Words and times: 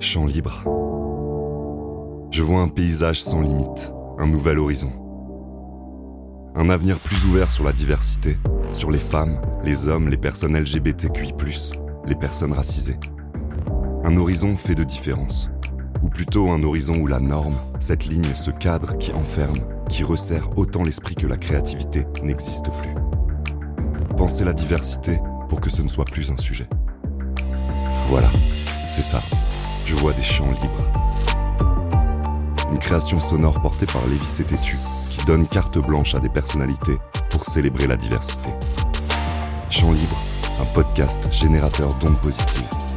Champ 0.00 0.24
libre. 0.24 0.64
Je 2.30 2.42
vois 2.42 2.62
un 2.62 2.68
paysage 2.68 3.22
sans 3.22 3.42
limite, 3.42 3.92
un 4.16 4.26
nouvel 4.26 4.58
horizon. 4.58 4.90
Un 6.54 6.70
avenir 6.70 6.98
plus 6.98 7.22
ouvert 7.26 7.50
sur 7.50 7.64
la 7.64 7.72
diversité, 7.72 8.38
sur 8.72 8.90
les 8.90 8.98
femmes, 8.98 9.38
les 9.62 9.88
hommes, 9.88 10.08
les 10.08 10.16
personnes 10.16 10.56
LGBTQI, 10.56 11.34
les 12.06 12.14
personnes 12.14 12.54
racisées. 12.54 12.98
Un 14.02 14.16
horizon 14.16 14.56
fait 14.56 14.74
de 14.74 14.84
différences. 14.84 15.50
Ou 16.02 16.08
plutôt 16.08 16.48
un 16.48 16.62
horizon 16.62 16.96
où 16.96 17.06
la 17.06 17.20
norme, 17.20 17.58
cette 17.78 18.06
ligne, 18.06 18.32
ce 18.32 18.50
cadre 18.50 18.96
qui 18.96 19.12
enferme, 19.12 19.60
qui 19.90 20.02
resserre 20.02 20.48
autant 20.56 20.82
l'esprit 20.82 21.14
que 21.14 21.26
la 21.26 21.36
créativité, 21.36 22.06
n'existe 22.22 22.70
plus. 22.80 22.94
Penser 24.16 24.44
la 24.44 24.54
diversité 24.54 25.18
pour 25.50 25.60
que 25.60 25.68
ce 25.68 25.82
ne 25.82 25.88
soit 25.88 26.06
plus 26.06 26.30
un 26.30 26.38
sujet. 26.38 26.68
Voilà, 28.08 28.30
c'est 28.88 29.02
ça. 29.02 29.20
Je 29.90 29.96
vois 29.96 30.12
des 30.12 30.22
champs 30.22 30.48
libres. 30.52 30.86
Une 32.70 32.78
création 32.78 33.18
sonore 33.18 33.60
portée 33.60 33.86
par 33.86 34.06
Lévis 34.06 34.40
et 34.40 34.44
Tétu 34.44 34.78
qui 35.10 35.26
donne 35.26 35.48
carte 35.48 35.78
blanche 35.78 36.14
à 36.14 36.20
des 36.20 36.28
personnalités 36.28 36.96
pour 37.28 37.44
célébrer 37.44 37.88
la 37.88 37.96
diversité. 37.96 38.50
Champs 39.68 39.90
libre, 39.90 40.16
un 40.60 40.64
podcast 40.66 41.26
générateur 41.32 41.92
d'ondes 41.94 42.20
positives. 42.20 42.89